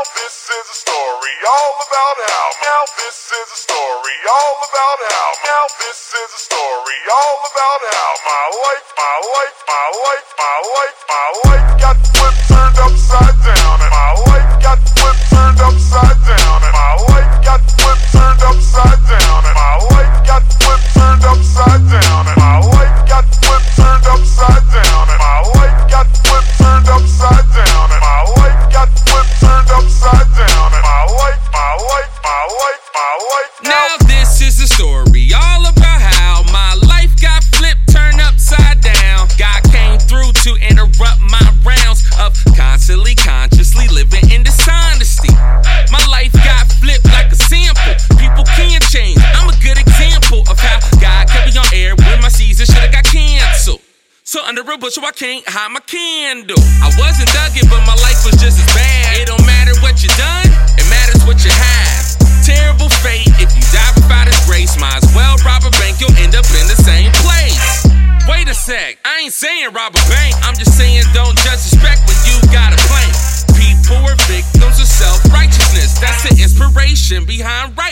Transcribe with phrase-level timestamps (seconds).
[0.00, 2.48] Now this is a story all about how.
[2.64, 5.28] Now this is a story all about how.
[5.44, 10.56] Now this is a story all about how my life, my life, my life, my
[10.72, 16.08] life, my life got flipped turned upside down, and my life got flipped turned upside.
[16.08, 16.19] down
[54.30, 56.62] So under a bushel, I can't hide my candle.
[56.78, 59.18] I wasn't thugging, but my life was just as bad.
[59.18, 60.46] It don't matter what you done,
[60.78, 62.14] it matters what you have.
[62.46, 66.14] Terrible fate, if you die without his grace, might as well rob a bank, you'll
[66.14, 67.90] end up in the same place.
[68.30, 72.06] Wait a sec, I ain't saying rob a bank, I'm just saying don't judge respect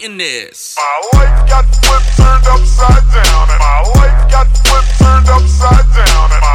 [0.00, 0.76] writing this.
[0.76, 6.49] My life got flipped turned upside down, and my life got flipped turned upside down,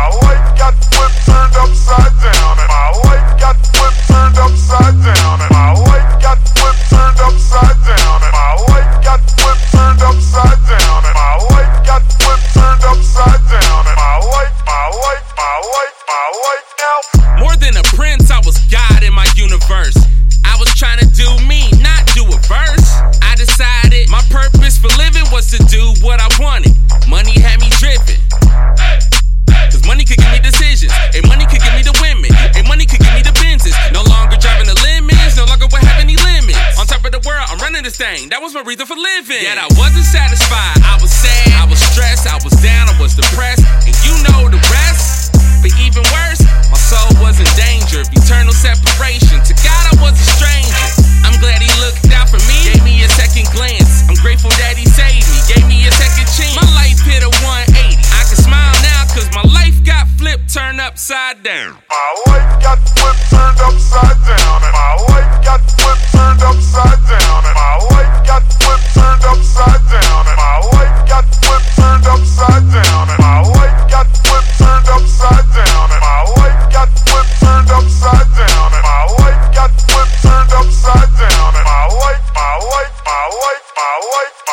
[37.95, 38.29] everything.
[38.29, 39.43] That was my reason for living.
[39.43, 40.83] Yet I wasn't satisfied.
[40.83, 41.47] I was sad.
[41.55, 42.27] I was stressed.
[42.27, 42.91] I was down.
[42.91, 43.63] I was depressed.
[43.87, 45.31] And you know the rest.
[45.63, 49.39] But even worse, my soul was in danger of eternal separation.
[49.41, 50.87] To God, I was a stranger.
[51.23, 52.57] I'm glad He looked out for me.
[52.69, 54.05] Gave me a second glance.
[54.05, 55.39] I'm grateful that He saved me.
[55.47, 56.53] Gave me a second chance.
[56.53, 57.97] My life hit a 180.
[58.13, 61.81] I can smile now, cause my life got flipped, turned upside down.
[61.89, 64.57] My life got flipped, turned upside down.
[64.61, 66.44] And my life got flipped, turned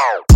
[0.03, 0.32] out.